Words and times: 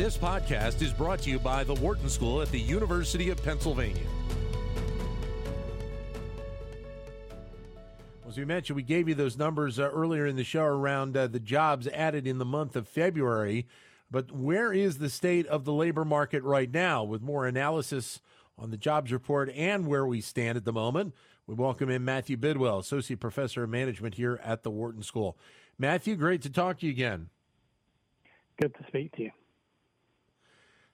This 0.00 0.16
podcast 0.16 0.80
is 0.80 0.94
brought 0.94 1.18
to 1.24 1.30
you 1.30 1.38
by 1.38 1.62
the 1.62 1.74
Wharton 1.74 2.08
School 2.08 2.40
at 2.40 2.50
the 2.50 2.58
University 2.58 3.28
of 3.28 3.44
Pennsylvania. 3.44 4.06
As 8.26 8.38
we 8.38 8.46
mentioned, 8.46 8.76
we 8.76 8.82
gave 8.82 9.10
you 9.10 9.14
those 9.14 9.36
numbers 9.36 9.78
uh, 9.78 9.90
earlier 9.90 10.24
in 10.24 10.36
the 10.36 10.42
show 10.42 10.64
around 10.64 11.18
uh, 11.18 11.26
the 11.26 11.38
jobs 11.38 11.86
added 11.88 12.26
in 12.26 12.38
the 12.38 12.46
month 12.46 12.76
of 12.76 12.88
February. 12.88 13.66
But 14.10 14.32
where 14.32 14.72
is 14.72 14.96
the 14.96 15.10
state 15.10 15.46
of 15.48 15.66
the 15.66 15.72
labor 15.74 16.06
market 16.06 16.42
right 16.44 16.72
now? 16.72 17.04
With 17.04 17.20
more 17.20 17.46
analysis 17.46 18.22
on 18.56 18.70
the 18.70 18.78
jobs 18.78 19.12
report 19.12 19.50
and 19.54 19.86
where 19.86 20.06
we 20.06 20.22
stand 20.22 20.56
at 20.56 20.64
the 20.64 20.72
moment, 20.72 21.14
we 21.46 21.54
welcome 21.54 21.90
in 21.90 22.06
Matthew 22.06 22.38
Bidwell, 22.38 22.78
Associate 22.78 23.20
Professor 23.20 23.64
of 23.64 23.68
Management 23.68 24.14
here 24.14 24.40
at 24.42 24.62
the 24.62 24.70
Wharton 24.70 25.02
School. 25.02 25.36
Matthew, 25.78 26.16
great 26.16 26.40
to 26.40 26.48
talk 26.48 26.78
to 26.78 26.86
you 26.86 26.92
again. 26.92 27.28
Good 28.58 28.74
to 28.76 28.84
speak 28.88 29.14
to 29.16 29.24
you. 29.24 29.30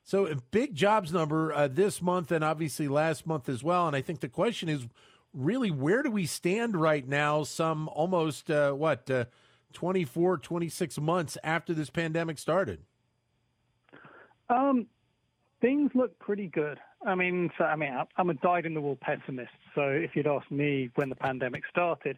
So, 0.06 0.32
big 0.52 0.76
jobs 0.76 1.12
number 1.12 1.52
uh, 1.52 1.66
this 1.66 2.00
month 2.00 2.30
and 2.30 2.44
obviously 2.44 2.86
last 2.86 3.26
month 3.26 3.48
as 3.48 3.64
well. 3.64 3.88
And 3.88 3.96
I 3.96 4.02
think 4.02 4.20
the 4.20 4.28
question 4.28 4.68
is 4.68 4.86
really 5.34 5.72
where 5.72 6.04
do 6.04 6.12
we 6.12 6.26
stand 6.26 6.76
right 6.76 7.06
now, 7.06 7.42
some 7.42 7.88
almost, 7.88 8.48
uh, 8.48 8.70
what, 8.70 9.10
uh, 9.10 9.24
24, 9.72 10.38
26 10.38 11.00
months 11.00 11.36
after 11.42 11.74
this 11.74 11.90
pandemic 11.90 12.38
started? 12.38 12.84
Um, 14.48 14.86
things 15.60 15.90
look 15.92 16.16
pretty 16.20 16.46
good. 16.46 16.78
I 17.04 17.16
mean, 17.16 17.50
so, 17.58 17.64
I 17.64 17.74
mean, 17.74 17.92
I'm 18.16 18.30
a 18.30 18.34
dyed 18.34 18.64
in 18.64 18.74
the 18.74 18.80
wool 18.80 18.98
pessimist. 19.00 19.50
So 19.74 19.88
if 19.88 20.14
you'd 20.14 20.28
asked 20.28 20.52
me 20.52 20.88
when 20.94 21.08
the 21.08 21.16
pandemic 21.16 21.64
started, 21.68 22.16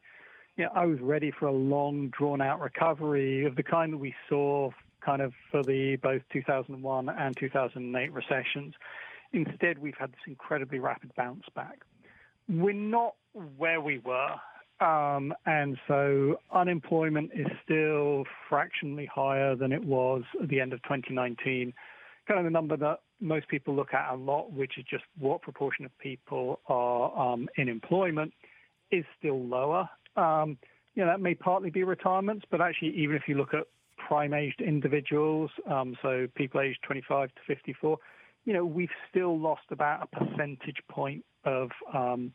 you 0.58 0.64
know, 0.64 0.72
I 0.74 0.84
was 0.84 1.00
ready 1.00 1.30
for 1.30 1.46
a 1.46 1.52
long, 1.52 2.08
drawn 2.08 2.42
out 2.42 2.60
recovery 2.60 3.46
of 3.46 3.56
the 3.56 3.62
kind 3.62 3.94
that 3.94 3.98
we 3.98 4.14
saw 4.28 4.72
kind 5.04 5.22
of 5.22 5.32
for 5.50 5.62
the 5.62 5.96
both 5.96 6.22
2001 6.32 7.08
and 7.08 7.36
2008 7.36 8.12
recessions. 8.12 8.74
Instead, 9.32 9.78
we've 9.78 9.96
had 9.98 10.10
this 10.10 10.20
incredibly 10.26 10.78
rapid 10.78 11.12
bounce 11.16 11.44
back. 11.54 11.80
We're 12.48 12.72
not 12.72 13.14
where 13.56 13.80
we 13.80 13.98
were. 13.98 14.34
Um, 14.80 15.34
and 15.44 15.76
so 15.88 16.40
unemployment 16.52 17.32
is 17.34 17.48
still 17.64 18.24
fractionally 18.48 19.06
higher 19.12 19.56
than 19.56 19.72
it 19.72 19.84
was 19.84 20.22
at 20.40 20.48
the 20.48 20.60
end 20.60 20.72
of 20.72 20.82
2019. 20.84 21.72
Kind 22.26 22.38
of 22.38 22.44
the 22.44 22.50
number 22.50 22.76
that 22.76 23.00
most 23.20 23.48
people 23.48 23.74
look 23.74 23.92
at 23.92 24.12
a 24.12 24.16
lot, 24.16 24.52
which 24.52 24.78
is 24.78 24.84
just 24.88 25.04
what 25.18 25.42
proportion 25.42 25.84
of 25.84 25.98
people 25.98 26.60
are 26.68 27.32
um, 27.32 27.48
in 27.56 27.68
employment, 27.68 28.32
is 28.92 29.04
still 29.18 29.44
lower. 29.44 29.88
Um, 30.16 30.58
you 30.94 31.04
know, 31.04 31.10
that 31.10 31.20
may 31.20 31.34
partly 31.34 31.70
be 31.70 31.82
retirements, 31.82 32.44
but 32.50 32.60
actually, 32.60 32.90
even 32.96 33.16
if 33.16 33.22
you 33.26 33.36
look 33.36 33.54
at 33.54 33.66
prime 34.08 34.32
aged 34.32 34.62
individuals, 34.62 35.50
um, 35.70 35.94
so 36.00 36.26
people 36.34 36.62
aged 36.62 36.78
25 36.82 37.28
to 37.28 37.40
54, 37.46 37.98
you 38.46 38.54
know, 38.54 38.64
we've 38.64 38.88
still 39.10 39.38
lost 39.38 39.64
about 39.70 40.08
a 40.10 40.24
percentage 40.24 40.78
point 40.90 41.22
of 41.44 41.68
um, 41.92 42.32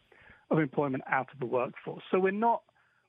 of 0.52 0.60
employment 0.60 1.04
out 1.12 1.28
of 1.34 1.40
the 1.40 1.48
workforce. 1.48 2.04
So 2.12 2.20
we're 2.20 2.32
not 2.32 2.62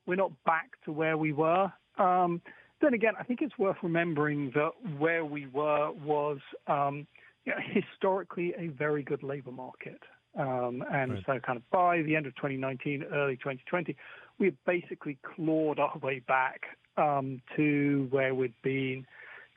we're 0.06 0.14
not 0.14 0.32
back 0.46 0.70
to 0.86 0.92
where 0.92 1.18
we 1.18 1.34
were. 1.34 1.70
Um, 1.98 2.40
then 2.80 2.94
again, 2.94 3.12
I 3.20 3.22
think 3.24 3.40
it's 3.42 3.56
worth 3.58 3.76
remembering 3.82 4.50
that 4.54 4.70
where 4.98 5.26
we 5.26 5.46
were 5.46 5.92
was 5.92 6.38
um, 6.66 7.06
you 7.44 7.52
know, 7.52 7.60
historically 7.70 8.54
a 8.56 8.68
very 8.68 9.02
good 9.02 9.22
labour 9.22 9.52
market. 9.52 10.00
Um, 10.38 10.82
and 10.90 11.12
right. 11.12 11.22
so, 11.26 11.38
kind 11.46 11.58
of 11.58 11.70
by 11.70 12.02
the 12.02 12.16
end 12.16 12.26
of 12.26 12.34
2019, 12.36 13.04
early 13.12 13.36
2020, 13.36 13.94
we 14.38 14.46
had 14.46 14.56
basically 14.66 15.18
clawed 15.34 15.78
our 15.78 15.96
way 15.98 16.20
back 16.20 16.62
um, 16.96 17.40
to 17.56 18.06
where 18.10 18.34
we'd 18.34 18.54
been 18.62 19.06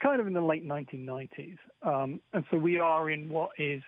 kind 0.01 0.21
of 0.21 0.27
in 0.27 0.33
the 0.33 0.41
late 0.41 0.67
1990s. 0.67 1.57
Um, 1.81 2.19
and 2.33 2.43
so 2.51 2.57
we 2.57 2.79
are 2.79 3.09
in 3.09 3.29
what 3.29 3.51
is 3.57 3.81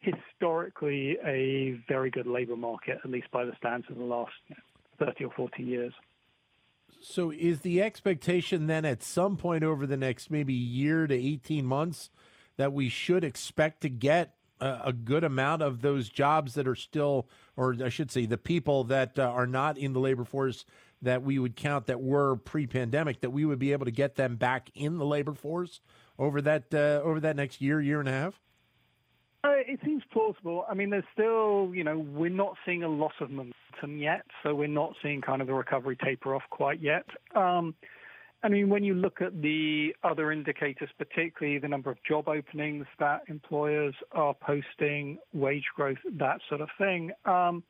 historically 0.00 1.18
a 1.24 1.80
very 1.88 2.10
good 2.10 2.26
labor 2.26 2.56
market, 2.56 2.98
at 3.04 3.10
least 3.10 3.30
by 3.30 3.44
the 3.44 3.52
standards 3.56 3.90
of 3.90 3.98
the 3.98 4.04
last 4.04 4.32
30 4.98 5.24
or 5.24 5.32
40 5.36 5.62
years. 5.62 5.92
So 7.02 7.30
is 7.30 7.60
the 7.60 7.82
expectation 7.82 8.66
then 8.66 8.84
at 8.84 9.02
some 9.02 9.36
point 9.36 9.64
over 9.64 9.86
the 9.86 9.96
next 9.96 10.30
maybe 10.30 10.52
year 10.52 11.06
to 11.06 11.14
18 11.14 11.64
months 11.64 12.10
that 12.56 12.72
we 12.72 12.88
should 12.88 13.24
expect 13.24 13.80
to 13.82 13.88
get 13.88 14.34
a, 14.60 14.92
good 14.92 15.24
amount 15.24 15.62
of 15.62 15.80
those 15.80 16.08
jobs 16.08 16.54
that 16.54 16.66
are 16.68 16.74
still, 16.74 17.28
or 17.56 17.76
I 17.82 17.88
should 17.88 18.10
say, 18.10 18.26
the 18.26 18.38
people 18.38 18.84
that 18.84 19.18
uh, 19.18 19.22
are 19.22 19.46
not 19.46 19.78
in 19.78 19.92
the 19.92 20.00
labor 20.00 20.24
force 20.24 20.64
that 21.02 21.22
we 21.22 21.38
would 21.38 21.56
count 21.56 21.86
that 21.86 22.00
were 22.00 22.36
pre-pandemic, 22.36 23.20
that 23.20 23.30
we 23.30 23.44
would 23.44 23.58
be 23.58 23.72
able 23.72 23.86
to 23.86 23.90
get 23.90 24.16
them 24.16 24.36
back 24.36 24.70
in 24.74 24.98
the 24.98 25.06
labor 25.06 25.32
force 25.32 25.80
over 26.18 26.42
that 26.42 26.64
uh, 26.74 27.00
over 27.02 27.20
that 27.20 27.36
next 27.36 27.60
year, 27.60 27.80
year 27.80 28.00
and 28.00 28.08
a 28.08 28.12
half? 28.12 28.40
Uh, 29.42 29.52
it 29.66 29.80
seems 29.82 30.02
plausible. 30.12 30.66
I 30.68 30.74
mean, 30.74 30.90
there's 30.90 31.04
still, 31.14 31.70
you 31.74 31.82
know, 31.82 31.98
we're 31.98 32.28
not 32.28 32.56
seeing 32.66 32.82
a 32.82 32.88
loss 32.88 33.14
of 33.20 33.30
momentum 33.30 33.98
yet, 33.98 34.26
so 34.42 34.54
we're 34.54 34.68
not 34.68 34.94
seeing 35.02 35.22
kind 35.22 35.40
of 35.40 35.46
the 35.46 35.54
recovery 35.54 35.96
taper 35.96 36.34
off 36.34 36.42
quite 36.50 36.82
yet. 36.82 37.06
Um, 37.34 37.74
I 38.42 38.48
mean, 38.48 38.70
when 38.70 38.84
you 38.84 38.94
look 38.94 39.20
at 39.20 39.42
the 39.42 39.94
other 40.02 40.32
indicators, 40.32 40.88
particularly 40.96 41.58
the 41.58 41.68
number 41.68 41.90
of 41.90 41.98
job 42.08 42.26
openings 42.26 42.86
that 42.98 43.22
employers 43.28 43.94
are 44.12 44.34
posting, 44.34 45.18
wage 45.34 45.66
growth, 45.76 45.98
that 46.12 46.40
sort 46.48 46.62
of 46.62 46.68
thing, 46.78 47.10
um, 47.26 47.62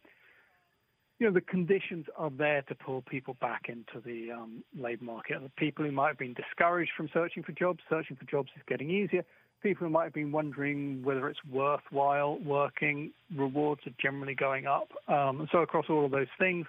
you 1.19 1.27
know, 1.27 1.33
the 1.33 1.41
conditions 1.41 2.07
are 2.17 2.31
there 2.31 2.63
to 2.63 2.75
pull 2.75 3.03
people 3.03 3.37
back 3.41 3.67
into 3.69 4.01
the 4.05 4.33
um, 4.33 4.65
labour 4.79 5.05
market. 5.05 5.43
The 5.43 5.51
people 5.51 5.85
who 5.85 5.93
might 5.93 6.09
have 6.09 6.19
been 6.19 6.35
discouraged 6.35 6.93
from 6.97 7.11
searching 7.13 7.43
for 7.43 7.53
jobs, 7.53 7.81
searching 7.91 8.17
for 8.17 8.25
jobs 8.25 8.49
is 8.57 8.63
getting 8.67 8.91
easier. 8.91 9.25
People 9.63 9.87
who 9.87 9.93
might 9.93 10.05
have 10.05 10.15
been 10.15 10.33
wondering 10.33 11.03
whether 11.03 11.29
it's 11.29 11.41
worthwhile 11.51 12.39
working, 12.39 13.11
rewards 13.37 13.83
are 13.87 13.93
generally 14.01 14.35
going 14.35 14.67
up. 14.67 14.89
Um, 15.09 15.47
so 15.53 15.59
across 15.59 15.87
all 15.91 16.07
of 16.07 16.11
those 16.11 16.29
things, 16.39 16.67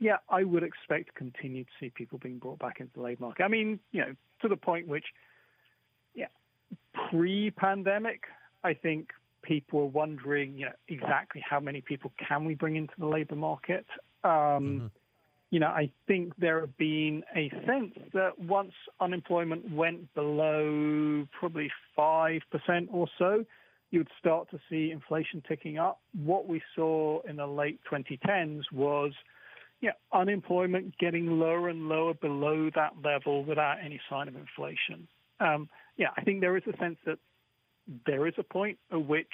yeah, 0.00 0.16
I 0.30 0.44
would 0.44 0.62
expect 0.62 1.08
to 1.08 1.12
continue 1.12 1.64
to 1.64 1.70
see 1.78 1.90
people 1.90 2.18
being 2.18 2.38
brought 2.38 2.58
back 2.58 2.80
into 2.80 2.92
the 2.94 3.02
labour 3.02 3.24
market. 3.24 3.44
I 3.44 3.48
mean, 3.48 3.78
you 3.92 4.00
know, 4.00 4.14
to 4.40 4.48
the 4.48 4.56
point 4.56 4.88
which, 4.88 5.04
yeah, 6.14 6.26
pre-pandemic, 7.10 8.22
I 8.64 8.72
think 8.74 9.10
people 9.42 9.80
were 9.80 9.86
wondering, 9.86 10.56
you 10.56 10.66
know, 10.66 10.72
exactly 10.88 11.44
how 11.48 11.60
many 11.60 11.82
people 11.82 12.12
can 12.18 12.46
we 12.46 12.54
bring 12.54 12.76
into 12.76 12.94
the 12.98 13.06
labour 13.06 13.36
market. 13.36 13.86
Um, 14.24 14.30
mm-hmm. 14.30 14.86
You 15.50 15.60
know, 15.60 15.66
I 15.66 15.90
think 16.06 16.32
there 16.38 16.60
have 16.60 16.76
been 16.78 17.22
a 17.36 17.50
sense 17.66 17.94
that 18.14 18.38
once 18.38 18.72
unemployment 19.00 19.70
went 19.70 20.12
below 20.14 21.26
probably 21.38 21.70
five 21.94 22.42
percent 22.50 22.88
or 22.92 23.08
so, 23.18 23.44
you'd 23.90 24.08
start 24.18 24.48
to 24.52 24.60
see 24.70 24.92
inflation 24.92 25.42
ticking 25.46 25.76
up. 25.76 26.00
What 26.24 26.46
we 26.46 26.62
saw 26.76 27.20
in 27.28 27.36
the 27.36 27.46
late 27.46 27.80
2010s 27.90 28.62
was, 28.72 29.12
yeah, 29.80 29.92
unemployment 30.12 30.96
getting 30.98 31.38
lower 31.38 31.68
and 31.68 31.88
lower 31.88 32.14
below 32.14 32.70
that 32.74 32.92
level 33.02 33.44
without 33.44 33.76
any 33.82 34.00
sign 34.10 34.28
of 34.28 34.36
inflation. 34.36 35.08
Um, 35.40 35.68
yeah, 35.96 36.08
I 36.16 36.22
think 36.22 36.40
there 36.40 36.56
is 36.56 36.62
a 36.72 36.76
sense 36.76 36.98
that 37.06 37.18
there 38.06 38.26
is 38.26 38.34
a 38.38 38.42
point 38.42 38.78
at 38.92 39.04
which 39.06 39.32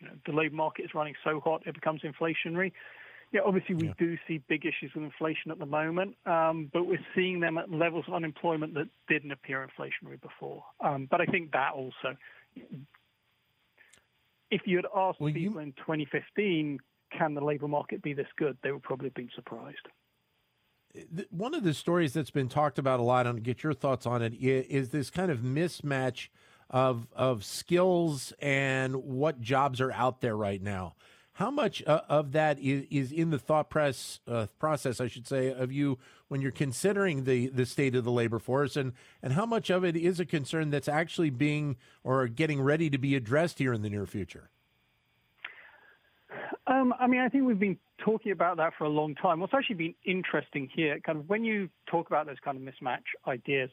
you 0.00 0.08
know, 0.08 0.14
the 0.26 0.32
labour 0.32 0.56
market 0.56 0.84
is 0.84 0.94
running 0.94 1.14
so 1.22 1.40
hot 1.40 1.62
it 1.66 1.74
becomes 1.74 2.02
inflationary. 2.02 2.72
Yeah, 3.32 3.40
obviously 3.44 3.74
we 3.74 3.86
yeah. 3.88 3.94
do 3.98 4.16
see 4.28 4.38
big 4.48 4.64
issues 4.64 4.92
with 4.94 5.04
inflation 5.04 5.50
at 5.50 5.58
the 5.58 5.66
moment, 5.66 6.16
um, 6.26 6.70
but 6.72 6.86
we're 6.86 7.04
seeing 7.14 7.40
them 7.40 7.58
at 7.58 7.70
levels 7.70 8.04
of 8.06 8.14
unemployment 8.14 8.74
that 8.74 8.88
didn't 9.08 9.32
appear 9.32 9.66
inflationary 9.66 10.20
before. 10.20 10.64
Um, 10.80 11.08
but 11.10 11.20
I 11.20 11.26
think 11.26 11.52
that 11.52 11.72
also, 11.72 12.16
if 14.50 14.62
you 14.66 14.76
had 14.76 14.86
asked 14.94 15.20
well, 15.20 15.32
people 15.32 15.54
you... 15.54 15.58
in 15.58 15.72
2015, 15.72 16.78
can 17.16 17.34
the 17.34 17.40
labour 17.40 17.68
market 17.68 18.02
be 18.02 18.12
this 18.12 18.26
good, 18.36 18.56
they 18.62 18.72
would 18.72 18.82
probably 18.82 19.06
have 19.06 19.14
been 19.14 19.30
surprised. 19.34 19.88
One 21.30 21.54
of 21.54 21.64
the 21.64 21.74
stories 21.74 22.12
that's 22.12 22.30
been 22.30 22.48
talked 22.48 22.78
about 22.78 23.00
a 23.00 23.02
lot, 23.02 23.26
and 23.26 23.42
get 23.42 23.62
your 23.62 23.74
thoughts 23.74 24.06
on 24.06 24.22
it, 24.22 24.34
is 24.34 24.90
this 24.90 25.10
kind 25.10 25.30
of 25.30 25.38
mismatch 25.40 26.28
of 26.70 27.06
of 27.12 27.44
skills 27.44 28.32
and 28.40 28.96
what 28.96 29.40
jobs 29.40 29.80
are 29.80 29.92
out 29.92 30.20
there 30.20 30.36
right 30.36 30.62
now. 30.62 30.94
How 31.34 31.50
much 31.50 31.82
uh, 31.84 32.02
of 32.08 32.30
that 32.32 32.60
is, 32.60 33.10
in 33.10 33.30
the 33.30 33.40
thought 33.40 33.68
press 33.68 34.20
uh, 34.28 34.46
process, 34.60 35.00
I 35.00 35.08
should 35.08 35.26
say, 35.26 35.52
of 35.52 35.72
you 35.72 35.98
when 36.28 36.40
you're 36.40 36.52
considering 36.52 37.24
the, 37.24 37.48
the 37.48 37.66
state 37.66 37.96
of 37.96 38.04
the 38.04 38.12
labor 38.12 38.38
force, 38.38 38.76
and, 38.76 38.92
and 39.20 39.32
how 39.32 39.44
much 39.44 39.68
of 39.68 39.84
it 39.84 39.96
is 39.96 40.20
a 40.20 40.24
concern 40.24 40.70
that's 40.70 40.88
actually 40.88 41.30
being 41.30 41.76
or 42.04 42.28
getting 42.28 42.62
ready 42.62 42.88
to 42.88 42.98
be 42.98 43.16
addressed 43.16 43.58
here 43.58 43.72
in 43.72 43.82
the 43.82 43.90
near 43.90 44.06
future? 44.06 44.48
Um, 46.66 46.94
I 46.98 47.06
mean, 47.06 47.20
I 47.20 47.28
think 47.28 47.44
we've 47.44 47.58
been 47.58 47.78
talking 47.98 48.32
about 48.32 48.56
that 48.56 48.72
for 48.78 48.84
a 48.84 48.88
long 48.88 49.14
time. 49.14 49.40
What's 49.40 49.52
actually 49.54 49.76
been 49.76 49.94
interesting 50.04 50.68
here, 50.74 50.98
kind 51.00 51.18
of 51.18 51.28
when 51.28 51.44
you 51.44 51.68
talk 51.86 52.06
about 52.06 52.26
those 52.26 52.38
kind 52.42 52.56
of 52.56 52.62
mismatch 52.62 53.02
ideas, 53.26 53.70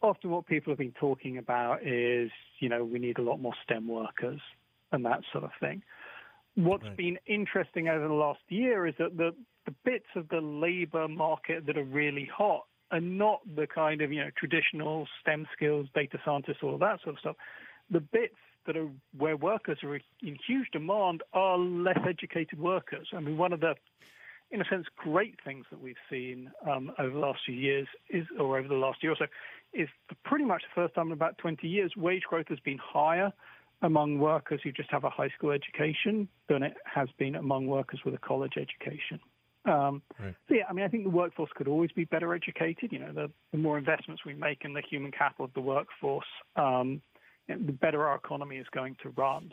often 0.00 0.30
what 0.30 0.46
people 0.46 0.72
have 0.72 0.78
been 0.78 0.94
talking 0.98 1.38
about 1.38 1.86
is, 1.86 2.30
you 2.58 2.68
know, 2.68 2.84
we 2.84 2.98
need 2.98 3.18
a 3.18 3.22
lot 3.22 3.38
more 3.40 3.54
STEM 3.64 3.86
workers 3.86 4.40
and 4.90 5.04
that 5.04 5.20
sort 5.30 5.44
of 5.44 5.50
thing. 5.60 5.82
What's 6.56 6.84
right. 6.84 6.96
been 6.96 7.18
interesting 7.26 7.88
over 7.88 8.08
the 8.08 8.14
last 8.14 8.40
year 8.48 8.86
is 8.86 8.94
that 8.98 9.16
the, 9.16 9.34
the 9.64 9.74
bits 9.84 10.08
of 10.16 10.28
the 10.28 10.40
labor 10.40 11.06
market 11.06 11.64
that 11.66 11.78
are 11.78 11.84
really 11.84 12.28
hot 12.36 12.66
are 12.90 13.00
not 13.00 13.40
the 13.56 13.66
kind 13.66 14.02
of, 14.02 14.12
you 14.12 14.20
know, 14.20 14.30
traditional 14.36 15.06
STEM 15.20 15.46
skills, 15.56 15.86
data 15.94 16.18
scientists, 16.24 16.58
all 16.62 16.76
that 16.78 17.00
sort 17.02 17.14
of 17.14 17.20
stuff. 17.20 17.36
the 17.90 18.00
bits 18.00 18.34
that 18.66 18.76
are 18.76 18.88
where 19.16 19.36
workers 19.36 19.78
are 19.82 19.96
in 19.96 20.38
huge 20.46 20.68
demand 20.72 21.22
are 21.32 21.58
less 21.58 21.98
educated 22.08 22.58
workers. 22.58 23.08
I 23.14 23.20
mean, 23.20 23.36
one 23.36 23.52
of 23.52 23.60
the, 23.60 23.74
in 24.50 24.60
a 24.60 24.64
sense, 24.64 24.86
great 24.96 25.36
things 25.44 25.64
that 25.70 25.80
we've 25.80 25.96
seen 26.10 26.50
um, 26.70 26.92
over 26.98 27.10
the 27.10 27.18
last 27.18 27.40
few 27.44 27.54
years 27.54 27.88
is, 28.10 28.26
or 28.38 28.58
over 28.58 28.68
the 28.68 28.74
last 28.74 29.02
year 29.02 29.12
or 29.12 29.16
so, 29.16 29.26
is 29.72 29.88
pretty 30.24 30.44
much 30.44 30.62
the 30.62 30.80
first 30.82 30.94
time 30.94 31.08
in 31.08 31.12
about 31.12 31.38
20 31.38 31.66
years, 31.66 31.92
wage 31.96 32.22
growth 32.22 32.48
has 32.48 32.60
been 32.60 32.78
higher 32.78 33.32
among 33.82 34.18
workers 34.18 34.60
who 34.62 34.70
just 34.70 34.90
have 34.90 35.04
a 35.04 35.10
high 35.10 35.30
school 35.36 35.50
education 35.50 36.28
than 36.48 36.62
it 36.62 36.74
has 36.84 37.08
been 37.18 37.34
among 37.34 37.66
workers 37.66 38.00
with 38.04 38.14
a 38.14 38.18
college 38.18 38.52
education. 38.56 39.18
Um, 39.64 40.02
right. 40.20 40.34
So 40.48 40.54
yeah, 40.54 40.64
I 40.68 40.72
mean, 40.72 40.84
I 40.84 40.88
think 40.88 41.04
the 41.04 41.10
workforce 41.10 41.50
could 41.54 41.68
always 41.68 41.90
be 41.92 42.04
better 42.04 42.34
educated. 42.34 42.92
You 42.92 42.98
know, 43.00 43.12
the, 43.12 43.30
the 43.52 43.58
more 43.58 43.78
investments 43.78 44.22
we 44.24 44.34
make 44.34 44.64
in 44.64 44.72
the 44.72 44.82
human 44.88 45.12
capital 45.12 45.44
of 45.44 45.54
the 45.54 45.60
workforce, 45.60 46.26
um, 46.56 47.00
the 47.58 47.72
better 47.72 48.06
our 48.06 48.16
economy 48.16 48.56
is 48.56 48.66
going 48.72 48.96
to 49.02 49.10
run. 49.10 49.52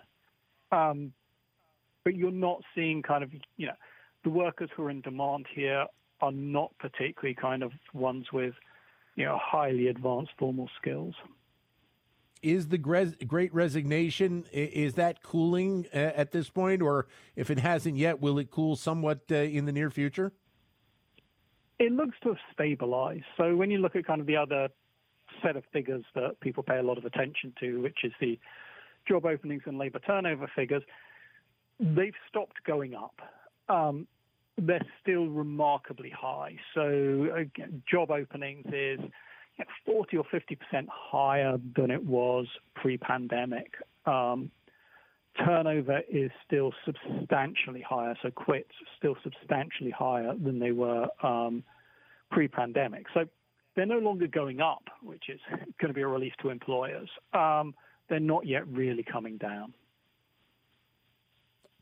Um, 0.72 1.14
but 2.04 2.16
you're 2.16 2.32
not 2.32 2.62
seeing 2.76 3.02
kind 3.02 3.24
of, 3.24 3.32
you 3.58 3.68
know, 3.68 3.74
the 4.24 4.30
workers 4.30 4.70
who 4.76 4.84
are 4.84 4.90
in 4.90 5.02
demand 5.02 5.48
here 5.54 5.86
are 6.22 6.32
not 6.32 6.72
particularly 6.80 7.36
kind 7.36 7.64
of 7.64 7.72
ones 7.94 8.28
with, 8.32 8.54
you 9.16 9.26
know, 9.26 9.38
highly 9.42 9.88
advanced 9.88 10.32
formal 10.38 10.70
skills. 10.80 11.16
Is 12.42 12.70
the 12.70 12.78
great 12.78 13.54
resignation 13.54 14.46
is 14.54 14.94
that 14.94 15.24
cooling 15.24 15.88
at 15.92 16.32
this 16.32 16.50
point, 16.50 16.82
or 16.82 17.08
if 17.36 17.50
it 17.50 17.60
hasn't 17.60 17.98
yet, 17.98 18.22
will 18.22 18.40
it 18.40 18.50
cool 18.50 18.78
somewhat 18.78 19.20
uh, 19.30 19.36
in 19.36 19.66
the 19.66 19.74
near 19.74 19.90
future? 19.90 20.32
It 21.80 21.92
looks 21.92 22.16
to 22.24 22.30
have 22.30 22.38
stabilized. 22.54 23.26
So 23.36 23.56
when 23.56 23.72
you 23.72 23.80
look 23.80 23.96
at 23.98 24.06
kind 24.06 24.22
of 24.22 24.28
the 24.28 24.38
other 24.38 24.70
set 25.44 25.56
of 25.56 25.64
figures 25.72 26.04
that 26.16 26.40
people 26.42 26.64
pay 26.64 26.78
a 26.78 26.84
lot 26.84 26.98
of 26.98 27.06
attention 27.06 27.54
to, 27.60 27.82
which 27.82 28.00
is 28.04 28.12
the 28.20 28.40
job 29.08 29.26
openings 29.26 29.64
and 29.66 29.78
labor 29.78 30.00
turnover 30.00 30.50
figures, 30.56 30.84
they've 31.80 32.14
stopped 32.28 32.64
going 32.66 32.94
up. 32.96 33.16
Um, 33.68 34.08
they're 34.58 34.86
still 35.02 35.28
remarkably 35.28 36.10
high. 36.10 36.58
So 36.74 37.30
again, 37.36 37.82
job 37.90 38.12
openings 38.12 38.66
is 38.74 39.00
40 39.86 40.18
or 40.18 40.24
50 40.32 40.56
percent 40.56 40.88
higher 40.92 41.58
than 41.76 41.92
it 41.92 42.04
was 42.04 42.48
pre-pandemic. 42.76 43.74
Um, 44.06 44.52
turnover 45.46 46.02
is 46.10 46.32
still 46.46 46.74
substantially 46.86 47.84
higher, 47.88 48.16
so 48.22 48.32
quits 48.32 48.72
still 48.98 49.16
substantially 49.24 49.92
higher 49.92 50.34
than 50.36 50.60
they 50.60 50.72
were 50.72 51.08
um, 51.24 51.64
pre-pandemic. 52.32 53.06
So 53.14 53.26
they're 53.80 53.86
no 53.86 54.00
longer 54.00 54.28
going 54.28 54.60
up, 54.60 54.84
which 55.02 55.30
is 55.30 55.40
going 55.80 55.88
to 55.88 55.94
be 55.94 56.02
a 56.02 56.08
relief 56.08 56.34
to 56.42 56.50
employers. 56.50 57.10
Um, 57.34 57.74
they're 58.10 58.20
not 58.20 58.46
yet 58.46 58.68
really 58.68 59.04
coming 59.04 59.38
down. 59.38 59.74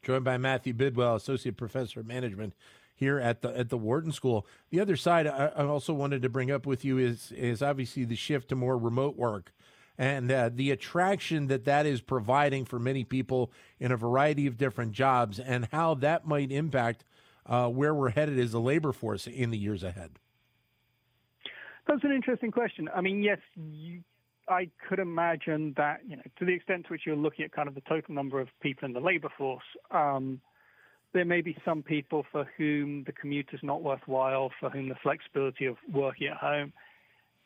Joined 0.04 0.24
by 0.24 0.38
Matthew 0.38 0.74
Bidwell, 0.74 1.16
Associate 1.16 1.56
Professor 1.58 2.02
of 2.02 2.06
Management 2.06 2.54
here 2.96 3.20
at 3.20 3.42
the 3.42 3.58
at 3.58 3.70
the 3.70 3.78
Wharton 3.78 4.12
School. 4.12 4.46
The 4.70 4.80
other 4.80 4.96
side 4.96 5.28
I, 5.28 5.52
I 5.56 5.66
also 5.66 5.94
wanted 5.94 6.22
to 6.22 6.30
bring 6.30 6.52
up 6.52 6.66
with 6.66 6.86
you 6.86 6.98
is 6.98 7.32
is 7.32 7.62
obviously 7.62 8.06
the 8.06 8.16
shift 8.16 8.50
to 8.50 8.56
more 8.56 8.78
remote 8.78 9.18
work 9.18 9.52
and 9.98 10.32
uh, 10.32 10.50
the 10.54 10.72
attraction 10.72 11.48
that 11.48 11.66
that 11.66 11.86
is 11.86 12.02
providing 12.02 12.66
for 12.66 12.80
many 12.80 13.04
people 13.04 13.52
in 13.80 13.92
a 13.92 13.98
variety 13.98 14.46
of 14.46 14.58
different 14.58 14.92
jobs 14.92 15.40
and 15.40 15.68
how 15.72 15.96
that 15.96 16.28
might 16.28 16.52
impact 16.52 17.04
uh, 17.48 17.68
where 17.68 17.94
we're 17.94 18.10
headed 18.10 18.38
as 18.38 18.54
a 18.54 18.60
labor 18.60 18.92
force 18.92 19.26
in 19.26 19.50
the 19.50 19.58
years 19.58 19.84
ahead. 19.84 20.12
That's 21.88 22.04
an 22.04 22.12
interesting 22.12 22.52
question. 22.52 22.90
I 22.94 23.02
mean, 23.02 23.24
yes, 23.24 23.40
you, 23.56 24.02
I 24.50 24.70
could 24.88 25.00
imagine 25.00 25.74
that, 25.78 26.02
you 26.08 26.18
know, 26.18 26.24
to 26.40 26.46
the 26.46 26.54
extent 26.54 26.86
to 26.86 26.90
which 26.90 27.04
you're 27.06 27.16
looking 27.16 27.46
at 27.46 27.52
kind 27.52 27.68
of 27.68 27.76
the 27.76 27.82
total 27.82 28.14
number 28.14 28.40
of 28.40 28.50
people 28.62 28.86
in 28.86 28.94
the 28.94 29.00
labor 29.00 29.30
force, 29.38 29.64
um, 29.92 30.42
there 31.14 31.26
may 31.26 31.42
be 31.42 31.58
some 31.64 31.82
people 31.82 32.26
for 32.32 32.48
whom 32.58 33.04
the 33.06 33.14
commute 33.14 33.50
is 33.54 33.62
not 33.64 33.82
worthwhile, 33.82 34.52
for 34.60 34.70
whom 34.70 34.90
the 34.90 34.96
flexibility 35.02 35.66
of 35.66 35.78
working 35.92 36.28
at 36.28 36.38
home 36.38 36.74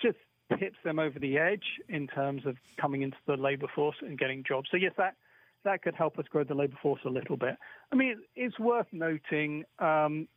just 0.02 0.18
tips 0.60 0.78
them 0.84 1.00
over 1.00 1.20
the 1.20 1.38
edge 1.38 1.64
in 1.88 2.08
terms 2.08 2.46
of 2.46 2.58
coming 2.80 3.04
into 3.04 3.18
the 3.28 3.38
labor 3.38 3.68
force 3.74 3.96
and 4.02 4.18
getting 4.18 4.44
jobs. 4.44 4.68
So 4.72 4.78
yes, 4.78 4.94
that 4.98 5.16
that 5.64 5.84
could 5.84 5.94
help 5.94 6.18
us 6.18 6.26
grow 6.30 6.44
the 6.44 6.56
labor 6.56 6.78
force 6.82 7.02
a 7.06 7.10
little 7.10 7.38
bit. 7.38 7.56
I 7.92 7.96
mean, 7.96 8.18
it's 8.36 8.58
worth 8.58 8.88
noting 8.92 9.64
um, 9.78 10.28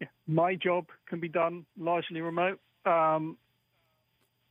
yeah, 0.00 0.08
my 0.26 0.54
job 0.54 0.86
can 1.08 1.20
be 1.20 1.28
done 1.28 1.66
largely 1.78 2.20
remote. 2.20 2.60
Um, 2.86 3.36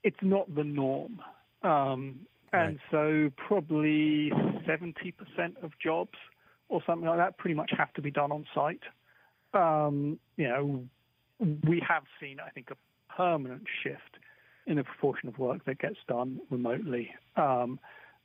it's 0.03 0.17
not 0.21 0.53
the 0.53 0.63
norm. 0.63 1.21
Um, 1.63 2.19
and 2.53 2.79
right. 2.91 3.29
so 3.29 3.31
probably 3.47 4.31
70% 4.67 5.13
of 5.61 5.71
jobs 5.83 6.17
or 6.69 6.81
something 6.85 7.07
like 7.07 7.17
that 7.17 7.37
pretty 7.37 7.55
much 7.55 7.71
have 7.77 7.93
to 7.93 8.01
be 8.01 8.11
done 8.11 8.31
on 8.31 8.45
site. 8.55 8.81
Um, 9.53 10.19
you 10.37 10.47
know, 10.47 10.83
we 11.67 11.81
have 11.87 12.03
seen, 12.19 12.37
I 12.39 12.49
think, 12.51 12.69
a 12.71 13.13
permanent 13.13 13.63
shift 13.83 14.17
in 14.67 14.77
the 14.77 14.83
proportion 14.83 15.29
of 15.29 15.37
work 15.37 15.65
that 15.65 15.79
gets 15.79 15.97
done 16.07 16.39
remotely. 16.49 17.09
Um, 17.35 17.79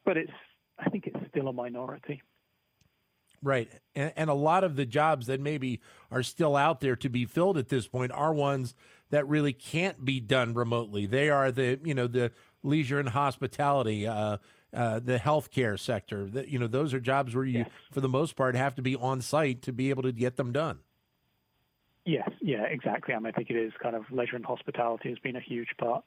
but 0.04 0.16
it's, 0.16 0.32
I 0.78 0.90
think 0.90 1.06
it's 1.06 1.16
still 1.30 1.48
a 1.48 1.52
minority. 1.52 2.22
Right. 3.44 3.70
And, 3.94 4.12
and, 4.16 4.30
a 4.30 4.34
lot 4.34 4.64
of 4.64 4.74
the 4.74 4.86
jobs 4.86 5.26
that 5.26 5.38
maybe 5.38 5.82
are 6.10 6.22
still 6.22 6.56
out 6.56 6.80
there 6.80 6.96
to 6.96 7.10
be 7.10 7.26
filled 7.26 7.58
at 7.58 7.68
this 7.68 7.86
point 7.86 8.10
are 8.10 8.32
ones 8.32 8.74
that 9.10 9.28
really 9.28 9.52
can't 9.52 10.02
be 10.02 10.18
done 10.18 10.54
remotely. 10.54 11.04
They 11.04 11.28
are 11.28 11.52
the, 11.52 11.78
you 11.84 11.94
know, 11.94 12.06
the 12.06 12.32
leisure 12.62 12.98
and 12.98 13.10
hospitality, 13.10 14.06
uh, 14.06 14.38
uh, 14.72 14.98
the 14.98 15.18
healthcare 15.18 15.78
sector. 15.78 16.24
That 16.24 16.48
you 16.48 16.58
know, 16.58 16.66
those 16.66 16.94
are 16.94 17.00
jobs 17.00 17.34
where 17.34 17.44
you, 17.44 17.58
yes. 17.58 17.68
for 17.92 18.00
the 18.00 18.08
most 18.08 18.34
part, 18.34 18.56
have 18.56 18.74
to 18.76 18.82
be 18.82 18.96
on 18.96 19.20
site 19.20 19.60
to 19.62 19.72
be 19.72 19.90
able 19.90 20.04
to 20.04 20.12
get 20.12 20.36
them 20.36 20.50
done. 20.50 20.78
Yes, 22.06 22.30
yeah, 22.40 22.62
exactly. 22.64 23.14
I, 23.14 23.18
mean, 23.18 23.26
I 23.26 23.30
think 23.32 23.50
it 23.50 23.56
is 23.56 23.72
kind 23.82 23.94
of 23.94 24.04
leisure 24.10 24.36
and 24.36 24.44
hospitality 24.44 25.10
has 25.10 25.18
been 25.18 25.36
a 25.36 25.40
huge 25.40 25.68
part. 25.78 26.02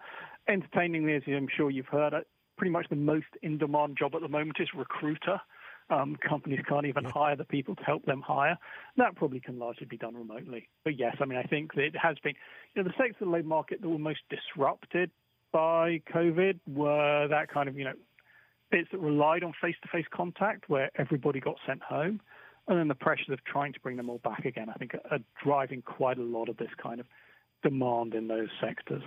Entertainingly, 0.48 1.14
as 1.14 1.24
I'm 1.28 1.48
sure 1.56 1.70
you've 1.70 1.88
heard, 1.88 2.14
pretty 2.58 2.72
much 2.72 2.88
the 2.90 2.96
most 2.96 3.26
in-demand 3.42 3.98
job 3.98 4.16
at 4.16 4.22
the 4.22 4.28
moment 4.28 4.58
is 4.60 4.70
recruiter. 4.76 5.40
Um, 5.90 6.18
companies 6.18 6.60
can't 6.68 6.86
even 6.86 7.06
hire 7.06 7.38
the 7.38 7.46
people 7.46 7.76
to 7.76 7.84
help 7.84 8.06
them 8.06 8.22
hire. 8.22 8.58
That 8.98 9.16
probably 9.16 9.40
can 9.40 9.58
largely 9.58 9.86
be 9.86 9.98
done 9.98 10.16
remotely. 10.16 10.68
But 10.84 11.00
yes, 11.00 11.16
I 11.22 11.26
mean, 11.26 11.38
I 11.38 11.44
think 11.44 11.76
that 11.76 11.84
it 11.84 11.96
has 11.96 12.18
been, 12.20 12.34
you 12.76 12.84
know, 12.84 12.90
the 12.90 12.94
sectors 12.98 13.16
of 13.22 13.28
the 13.28 13.32
labour 13.32 13.48
market 13.48 13.82
that 13.82 13.88
were 13.88 13.98
most 13.98 14.20
disrupted 14.30 15.12
by 15.54 16.02
COVID 16.14 16.60
were 16.68 17.28
that 17.30 17.50
kind 17.50 17.70
of, 17.70 17.78
you 17.78 17.86
know, 17.86 17.94
bits 18.70 18.90
that 18.92 19.00
relied 19.00 19.44
on 19.44 19.54
face-to-face 19.62 20.08
contact 20.14 20.68
where 20.68 20.92
everybody 20.98 21.40
got 21.40 21.56
sent 21.66 21.82
home. 21.82 22.20
And 22.68 22.78
then 22.78 22.90
the 22.90 22.96
pressures 22.96 23.30
of 23.30 23.42
trying 23.46 23.72
to 23.72 23.80
bring 23.80 23.96
them 23.96 24.10
all 24.10 24.20
back 24.20 24.44
again, 24.44 24.70
I 24.70 24.74
think, 24.74 24.94
are, 24.94 25.02
are 25.12 25.20
driving 25.42 25.82
quite 25.82 26.18
a 26.18 26.24
lot 26.24 26.50
of 26.50 26.58
this 26.58 26.72
kind 26.82 27.00
of 27.00 27.06
demand 27.64 28.14
in 28.14 28.28
those 28.28 28.50
sectors 28.60 29.04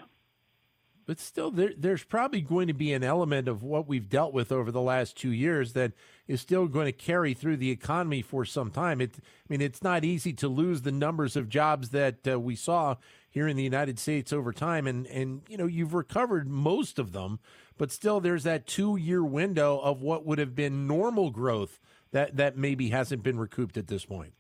but 1.11 1.19
still 1.19 1.51
there, 1.51 1.73
there's 1.77 2.05
probably 2.05 2.41
going 2.41 2.69
to 2.69 2.73
be 2.73 2.93
an 2.93 3.03
element 3.03 3.49
of 3.49 3.65
what 3.65 3.89
we've 3.89 4.09
dealt 4.09 4.33
with 4.33 4.53
over 4.53 4.71
the 4.71 4.81
last 4.81 5.17
two 5.17 5.33
years 5.33 5.73
that 5.73 5.91
is 6.29 6.41
still 6.41 6.69
going 6.69 6.87
to 6.87 6.93
carry 6.93 7.35
through 7.35 7.57
the 7.57 7.73
economy 7.73 8.23
for 8.23 8.45
some 8.45 8.71
time. 8.71 9.01
It, 9.01 9.17
I 9.19 9.23
mean, 9.49 9.61
it's 9.61 9.83
not 9.83 10.05
easy 10.05 10.33
to 10.35 10.47
lose 10.47 10.83
the 10.83 10.93
numbers 10.93 11.35
of 11.35 11.49
jobs 11.49 11.89
that 11.89 12.29
uh, 12.29 12.39
we 12.39 12.55
saw 12.55 12.95
here 13.29 13.49
in 13.49 13.57
the 13.57 13.65
United 13.65 13.99
States 13.99 14.33
over 14.33 14.53
time, 14.53 14.87
and 14.87 15.05
and 15.09 15.43
you 15.49 15.57
know 15.57 15.67
you've 15.67 15.95
recovered 15.95 16.49
most 16.49 16.97
of 17.01 17.11
them, 17.11 17.41
but 17.77 17.91
still 17.91 18.21
there's 18.21 18.45
that 18.45 18.69
two 18.69 18.95
year 18.95 19.25
window 19.25 19.81
of 19.81 20.03
what 20.03 20.25
would 20.25 20.39
have 20.39 20.55
been 20.55 20.87
normal 20.87 21.31
growth 21.33 21.81
that 22.13 22.37
that 22.37 22.57
maybe 22.57 22.91
hasn't 22.91 23.25
been 23.25 23.37
recouped 23.37 23.77
at 23.77 23.89
this 23.89 24.05
point. 24.05 24.35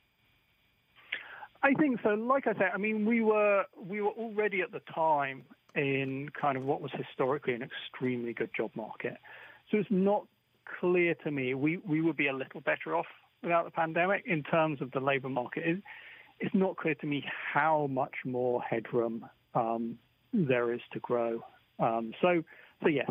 I 1.65 1.75
think 1.75 1.99
so. 2.05 2.11
Like 2.11 2.47
I 2.47 2.53
said, 2.53 2.71
I 2.73 2.79
mean, 2.79 3.07
we 3.07 3.23
were 3.23 3.65
we 3.77 4.01
were 4.01 4.11
already 4.11 4.61
at 4.61 4.71
the 4.71 4.83
time 4.95 5.43
in 5.75 6.29
kind 6.41 6.57
of 6.57 6.65
what 6.65 6.81
was 6.81 6.91
historically 6.93 7.55
an 7.55 7.63
extremely 7.63 8.33
good 8.33 8.51
job 8.57 8.71
market. 8.75 9.17
So 9.71 9.79
it's 9.79 9.91
not 9.91 10.27
clear 10.81 11.15
to 11.25 11.31
me 11.31 11.55
we, 11.55 11.79
we 11.79 12.01
would 12.01 12.17
be 12.17 12.29
a 12.29 12.33
little 12.33 12.61
better 12.61 12.97
off 12.97 13.07
without 13.43 13.65
the 13.65 13.71
pandemic 13.71 14.25
in 14.27 14.43
terms 14.43 14.81
of 14.83 14.91
the 14.93 15.01
labour 15.01 15.29
market. 15.29 15.65
It, 15.67 15.83
it's 16.41 16.55
not 16.55 16.77
clear 16.77 16.95
to 16.97 17.07
me 17.07 17.25
how 17.53 17.87
much 17.91 18.15
more 18.25 18.63
headroom 18.63 19.27
um, 19.55 19.99
there 20.33 20.73
is 20.73 20.81
to 20.93 21.01
grow. 21.01 21.45
Um, 21.79 22.13
so, 22.21 22.43
so 22.83 22.89
yes, 22.89 23.11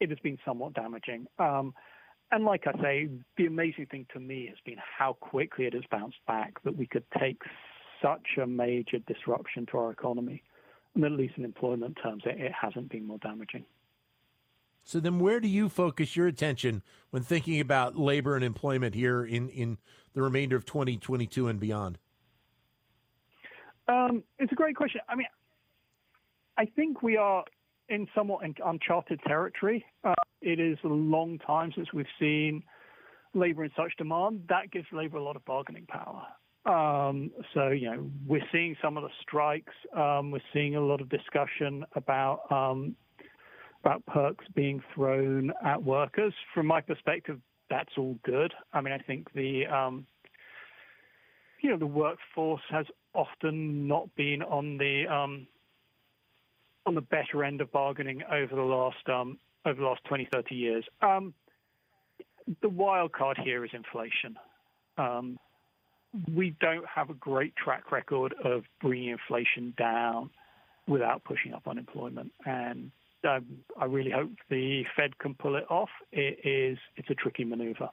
it 0.00 0.10
has 0.10 0.18
been 0.20 0.38
somewhat 0.44 0.74
damaging. 0.74 1.26
Um, 1.38 1.74
and 2.30 2.44
like 2.44 2.66
I 2.66 2.80
say, 2.80 3.08
the 3.36 3.46
amazing 3.46 3.86
thing 3.86 4.06
to 4.14 4.20
me 4.20 4.46
has 4.48 4.56
been 4.64 4.78
how 4.78 5.14
quickly 5.14 5.66
it 5.66 5.74
has 5.74 5.82
bounced 5.90 6.18
back 6.26 6.62
that 6.64 6.76
we 6.76 6.86
could 6.86 7.04
take 7.18 7.42
such 8.00 8.38
a 8.42 8.46
major 8.46 8.98
disruption 9.06 9.66
to 9.70 9.78
our 9.78 9.92
economy 9.92 10.42
at 10.96 11.12
least 11.12 11.34
in 11.36 11.44
employment 11.44 11.98
terms, 12.02 12.22
it, 12.26 12.40
it 12.40 12.52
hasn't 12.52 12.90
been 12.90 13.06
more 13.06 13.18
damaging. 13.18 13.64
So 14.84 14.98
then, 14.98 15.20
where 15.20 15.40
do 15.40 15.48
you 15.48 15.68
focus 15.68 16.16
your 16.16 16.26
attention 16.26 16.82
when 17.10 17.22
thinking 17.22 17.60
about 17.60 17.96
labor 17.96 18.34
and 18.34 18.44
employment 18.44 18.94
here 18.94 19.24
in, 19.24 19.48
in 19.50 19.78
the 20.12 20.22
remainder 20.22 20.56
of 20.56 20.64
2022 20.64 21.48
and 21.48 21.60
beyond? 21.60 21.98
Um, 23.88 24.24
it's 24.38 24.52
a 24.52 24.56
great 24.56 24.76
question. 24.76 25.00
I 25.08 25.14
mean, 25.14 25.26
I 26.58 26.64
think 26.64 27.02
we 27.02 27.16
are 27.16 27.44
in 27.88 28.08
somewhat 28.14 28.44
uncharted 28.64 29.20
territory. 29.26 29.84
Uh, 30.04 30.14
it 30.40 30.58
is 30.58 30.78
a 30.84 30.88
long 30.88 31.38
time 31.38 31.72
since 31.74 31.92
we've 31.92 32.06
seen 32.18 32.62
labor 33.34 33.64
in 33.64 33.70
such 33.76 33.96
demand. 33.96 34.44
That 34.48 34.70
gives 34.70 34.86
labor 34.92 35.18
a 35.18 35.22
lot 35.22 35.36
of 35.36 35.44
bargaining 35.44 35.86
power. 35.86 36.26
Um, 36.64 37.32
so, 37.54 37.68
you 37.68 37.90
know, 37.90 38.10
we're 38.26 38.46
seeing 38.52 38.76
some 38.80 38.96
of 38.96 39.02
the 39.02 39.10
strikes. 39.20 39.72
Um, 39.96 40.30
we're 40.30 40.42
seeing 40.52 40.76
a 40.76 40.80
lot 40.80 41.00
of 41.00 41.08
discussion 41.08 41.84
about 41.94 42.50
um, 42.50 42.94
about 43.82 44.06
perks 44.06 44.44
being 44.54 44.80
thrown 44.94 45.52
at 45.64 45.82
workers. 45.82 46.32
From 46.54 46.66
my 46.66 46.80
perspective, 46.80 47.40
that's 47.68 47.90
all 47.98 48.16
good. 48.24 48.54
I 48.72 48.80
mean, 48.80 48.92
I 48.92 48.98
think 48.98 49.32
the 49.32 49.66
um, 49.66 50.06
you 51.60 51.70
know 51.70 51.78
the 51.78 51.86
workforce 51.86 52.62
has 52.70 52.86
often 53.12 53.88
not 53.88 54.14
been 54.14 54.42
on 54.42 54.78
the 54.78 55.06
um, 55.08 55.48
on 56.86 56.94
the 56.94 57.00
better 57.00 57.42
end 57.42 57.60
of 57.60 57.72
bargaining 57.72 58.22
over 58.30 58.54
the 58.54 58.62
last 58.62 59.08
um, 59.08 59.38
over 59.64 59.80
the 59.80 59.86
last 59.86 60.04
20, 60.04 60.28
30 60.32 60.54
years. 60.54 60.84
The 61.00 62.68
wild 62.68 63.12
card 63.12 63.38
here 63.42 63.64
is 63.64 63.70
inflation. 63.72 64.36
We 66.34 66.54
don't 66.60 66.86
have 66.86 67.10
a 67.10 67.14
great 67.14 67.56
track 67.56 67.90
record 67.90 68.34
of 68.44 68.64
bringing 68.80 69.10
inflation 69.10 69.74
down 69.78 70.30
without 70.86 71.24
pushing 71.24 71.54
up 71.54 71.66
unemployment, 71.66 72.32
and 72.44 72.90
um, 73.24 73.46
I 73.78 73.84
really 73.84 74.10
hope 74.10 74.30
the 74.50 74.84
Fed 74.96 75.16
can 75.18 75.34
pull 75.34 75.56
it 75.56 75.64
off. 75.70 75.90
It 76.10 76.40
is 76.44 76.78
it's 76.96 77.08
a 77.08 77.14
tricky 77.14 77.44
maneuver. 77.44 77.88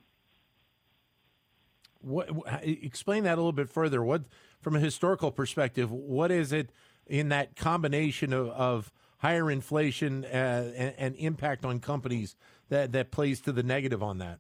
What, 2.02 2.30
explain 2.62 3.24
that 3.24 3.34
a 3.34 3.42
little 3.42 3.52
bit 3.52 3.70
further. 3.70 4.02
What, 4.02 4.24
from 4.62 4.76
a 4.76 4.80
historical 4.80 5.32
perspective, 5.32 5.92
what 5.92 6.32
is 6.32 6.54
it 6.54 6.72
in 7.08 7.30
that 7.30 7.56
combination 7.56 8.32
of, 8.32 8.50
of 8.50 8.92
higher 9.18 9.52
inflation 9.52 10.24
uh, 10.26 10.72
and, 10.76 10.94
and, 10.98 11.16
impact 11.18 11.66
on 11.66 11.80
companies 11.80 12.38
that, 12.70 12.94
that 12.94 13.12
plays 13.12 13.42
to 13.42 13.52
the 13.52 13.64
negative 13.64 14.02
on 14.02 14.20
that? 14.20 14.40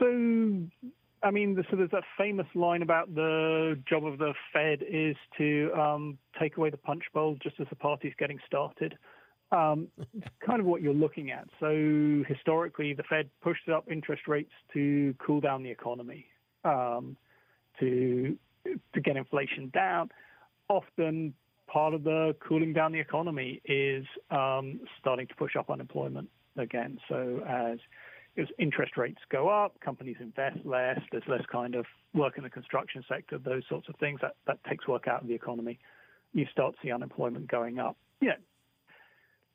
So, 0.00 0.66
I 1.24 1.30
mean, 1.30 1.64
so 1.70 1.76
there's 1.76 1.90
that 1.90 2.04
famous 2.18 2.46
line 2.54 2.82
about 2.82 3.14
the 3.14 3.80
job 3.88 4.04
of 4.04 4.18
the 4.18 4.34
Fed 4.52 4.80
is 4.86 5.16
to 5.38 5.72
um, 5.72 6.18
take 6.38 6.58
away 6.58 6.68
the 6.68 6.76
punch 6.76 7.04
bowl 7.14 7.36
just 7.42 7.58
as 7.60 7.66
the 7.70 7.76
party's 7.76 8.12
getting 8.18 8.38
started. 8.46 8.98
Um, 9.50 9.88
kind 10.44 10.60
of 10.60 10.66
what 10.66 10.82
you're 10.82 10.92
looking 10.92 11.30
at. 11.30 11.46
So 11.60 12.22
historically, 12.28 12.92
the 12.92 13.04
Fed 13.04 13.30
pushed 13.42 13.68
up 13.68 13.90
interest 13.90 14.28
rates 14.28 14.52
to 14.74 15.14
cool 15.24 15.40
down 15.40 15.62
the 15.62 15.70
economy, 15.70 16.26
um, 16.64 17.16
to 17.80 18.36
to 18.92 19.00
get 19.00 19.16
inflation 19.16 19.70
down. 19.72 20.10
Often, 20.68 21.34
part 21.68 21.94
of 21.94 22.04
the 22.04 22.34
cooling 22.46 22.72
down 22.72 22.92
the 22.92 23.00
economy 23.00 23.60
is 23.64 24.04
um, 24.30 24.80
starting 25.00 25.26
to 25.28 25.34
push 25.36 25.56
up 25.56 25.70
unemployment 25.70 26.28
again. 26.56 26.98
So 27.08 27.42
as 27.48 27.78
as 28.36 28.46
interest 28.58 28.96
rates 28.96 29.20
go 29.30 29.48
up, 29.48 29.78
companies 29.80 30.16
invest 30.20 30.58
less, 30.64 30.98
there's 31.12 31.22
less 31.28 31.44
kind 31.50 31.74
of 31.74 31.86
work 32.14 32.36
in 32.36 32.44
the 32.44 32.50
construction 32.50 33.04
sector, 33.08 33.38
those 33.38 33.62
sorts 33.68 33.88
of 33.88 33.96
things, 33.96 34.20
that, 34.22 34.34
that 34.46 34.58
takes 34.68 34.88
work 34.88 35.06
out 35.06 35.22
of 35.22 35.28
the 35.28 35.34
economy. 35.34 35.78
You 36.32 36.46
start 36.50 36.74
to 36.74 36.78
see 36.82 36.90
unemployment 36.90 37.48
going 37.48 37.78
up. 37.78 37.96
Yeah, 38.20 38.34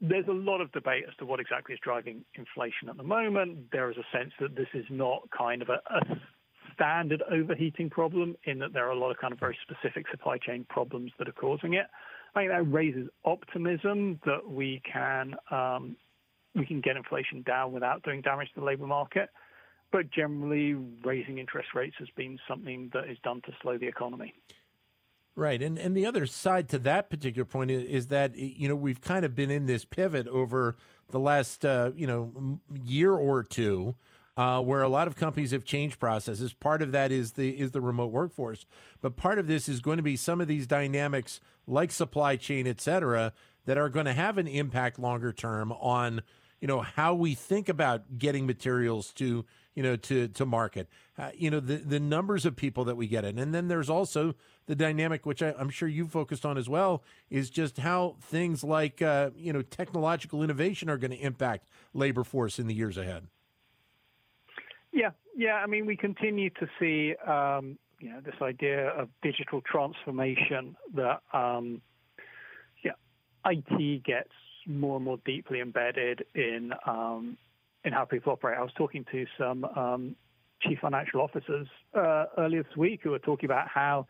there's 0.02 0.28
a 0.28 0.34
lot 0.34 0.62
of 0.62 0.72
debate 0.72 1.04
as 1.08 1.16
to 1.18 1.26
what 1.26 1.40
exactly 1.40 1.74
is 1.74 1.80
driving 1.84 2.24
inflation 2.36 2.90
at 2.90 2.98
the 2.98 3.04
moment. 3.04 3.72
There 3.72 3.92
is 3.92 3.98
a 3.98 4.18
sense 4.18 4.32
that 4.40 4.56
this 4.56 4.68
is 4.74 4.86
not 4.90 5.28
kind 5.38 5.62
of 5.62 5.70
a, 5.70 5.82
a 5.94 6.18
standard 6.74 7.22
overheating 7.30 7.90
problem 7.90 8.38
in 8.46 8.60
that 8.60 8.72
there 8.72 8.88
are 8.88 8.92
a 8.92 8.98
lot 8.98 9.12
of 9.12 9.18
kind 9.18 9.34
of 9.34 9.40
very 9.40 9.58
specific 9.64 10.06
supply 10.10 10.38
chain 10.38 10.66
problems 10.70 11.12
that 11.20 11.28
are 11.28 11.34
causing 11.34 11.74
it. 11.74 11.88
I 12.34 12.42
think 12.42 12.52
that 12.52 12.72
raises 12.72 13.10
optimism 13.26 14.20
that 14.26 14.48
we 14.48 14.82
can 14.90 15.36
um, 15.52 15.98
we 16.56 16.66
can 16.66 16.82
get 16.82 16.98
inflation 16.98 17.42
down 17.44 17.72
without 17.72 18.04
doing 18.04 18.22
damage 18.22 18.50
to 18.54 18.60
the 18.60 18.66
labour 18.66 18.88
market. 18.88 19.30
But 19.92 20.12
generally, 20.12 20.76
raising 21.04 21.40
interest 21.40 21.70
rates 21.74 21.96
has 22.00 22.10
been 22.16 22.38
something 22.48 22.92
that 22.94 23.10
is 23.10 23.18
done 23.24 23.42
to 23.46 23.52
slow 23.62 23.78
the 23.78 23.88
economy. 23.88 24.36
Right, 25.36 25.62
and 25.62 25.80
and 25.80 25.96
the 25.96 26.06
other 26.06 26.26
side 26.26 26.68
to 26.70 26.80
that 26.80 27.10
particular 27.10 27.46
point 27.46 27.72
is, 27.72 27.84
is, 27.84 28.08
that 28.08 28.36
you 28.36 28.68
know 28.68 28.76
we've 28.76 29.00
kind 29.00 29.24
of 29.24 29.36
been 29.36 29.50
in 29.50 29.68
this 29.68 29.86
pivot 29.86 30.28
over 30.28 30.76
the 31.12 31.20
last 31.20 31.64
uh, 31.64 31.92
you 31.96 32.06
know 32.06 32.60
year 32.84 33.14
or 33.14 33.44
two, 33.44 33.96
uh, 34.36 34.62
where 34.62 34.82
a 34.82 34.90
lot 34.90 35.08
of 35.08 35.16
companies 35.16 35.52
have 35.52 35.64
changed 35.64 35.98
processes. 36.00 36.54
Part 36.54 36.82
of 36.82 36.92
that 36.92 37.12
is 37.12 37.34
the 37.34 37.58
is 37.58 37.72
the 37.72 37.80
remote 37.80 38.12
workforce, 38.12 38.66
but 39.02 39.16
part 39.16 39.40
of 39.40 39.48
this 39.48 39.70
is 39.70 39.80
going 39.80 39.98
to 39.98 40.04
be 40.04 40.18
some 40.18 40.42
of 40.42 40.48
these 40.48 40.68
dynamics 40.68 41.40
like 41.66 41.92
supply 41.92 42.36
chain, 42.36 42.68
et 42.68 42.82
cetera, 42.82 43.32
that 43.66 43.78
are 43.78 43.90
going 43.90 44.06
to 44.06 44.14
have 44.14 44.38
an 44.38 44.48
impact 44.48 45.00
longer 45.00 45.32
term 45.32 45.72
on 45.72 46.22
you 46.62 46.68
know 46.68 46.82
how 46.82 47.14
we 47.14 47.36
think 47.36 47.70
about 47.70 48.18
getting 48.18 48.46
materials 48.46 49.14
to 49.14 49.46
you 49.76 49.84
know 49.84 49.96
to 49.96 50.28
to 50.30 50.46
market. 50.46 50.90
Uh, 51.18 51.32
you 51.34 51.50
know 51.50 51.60
the 51.60 51.78
the 51.78 52.00
numbers 52.00 52.46
of 52.46 52.56
people 52.56 52.84
that 52.86 52.96
we 52.96 53.08
get 53.08 53.24
in. 53.24 53.40
And 53.40 53.54
then 53.54 53.68
there's 53.68 53.90
also 53.90 54.36
the 54.66 54.76
dynamic 54.76 55.26
which 55.26 55.42
I, 55.42 55.54
am 55.58 55.70
sure 55.70 55.88
you 55.88 56.08
focused 56.08 56.46
on 56.46 56.58
as 56.58 56.68
well 56.68 57.04
is 57.30 57.50
just 57.50 57.78
how 57.78 58.18
things 58.22 58.64
like 58.64 59.02
uh, 59.02 59.32
you 59.38 59.54
know 59.54 59.62
technological 59.62 60.44
innovation 60.44 60.90
are 60.90 60.98
going 60.98 61.12
to 61.12 61.18
impact 61.18 61.68
labor 61.94 62.24
force 62.24 62.60
in 62.60 62.68
the 62.68 62.74
years 62.74 62.98
ahead. 62.98 63.28
Yeah. 64.92 65.12
Yeah 65.36 65.56
i 65.56 65.68
mean 65.68 65.86
we 65.86 65.96
continue 65.96 66.50
to 66.50 66.68
see 66.80 67.16
um, 67.26 67.78
you 68.00 68.10
know 68.10 68.22
this 68.22 68.36
idea 68.42 68.90
of 68.90 69.10
digital 69.22 69.62
transformation 69.62 70.76
that 70.94 71.22
um, 71.34 71.82
IT 73.46 74.04
gets 74.04 74.32
more 74.68 74.98
and 74.98 75.06
more 75.06 75.18
deeply 75.26 75.62
embedded 75.62 76.26
in 76.36 76.72
um, 76.86 77.38
in 77.86 77.94
how 77.94 78.06
people 78.06 78.34
operate. 78.34 78.58
I 78.58 78.62
was 78.62 78.74
talking 78.78 79.06
to 79.12 79.26
some 79.38 79.66
um, 79.66 80.16
chief 80.62 80.80
financial 80.80 81.22
officers 81.22 81.68
uh, 81.96 82.26
earlier 82.38 82.64
this 82.64 82.76
week 82.76 83.02
who 83.04 83.12
were 83.12 83.20
talking 83.20 83.46
about 83.46 83.68
how 83.68 84.08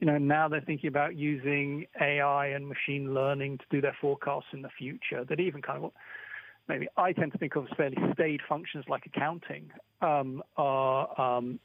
you 0.00 0.06
know 0.06 0.18
now 0.18 0.48
they're 0.48 0.60
thinking 0.60 0.88
about 0.88 1.16
using 1.16 1.86
AI 2.00 2.48
and 2.48 2.68
machine 2.68 3.14
learning 3.14 3.58
to 3.58 3.64
do 3.70 3.80
their 3.80 3.96
forecasts 4.00 4.46
in 4.52 4.62
the 4.62 4.70
future. 4.76 5.24
That 5.28 5.40
even 5.40 5.62
kind 5.62 5.84
of 5.84 5.92
maybe 6.68 6.88
I 6.96 7.12
tend 7.12 7.32
to 7.32 7.38
think 7.38 7.56
of 7.56 7.64
as 7.64 7.76
fairly 7.76 7.96
staid 8.14 8.40
functions 8.48 8.84
like 8.88 9.06
accounting 9.06 9.70
um, 10.00 10.42
are 10.56 11.20
um, 11.20 11.60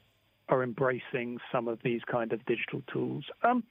are 0.50 0.64
embracing 0.64 1.40
some 1.52 1.68
of 1.68 1.80
these 1.84 2.02
kind 2.10 2.32
of 2.32 2.46
digital 2.46 2.82
tools. 2.92 3.26
Um, 3.44 3.64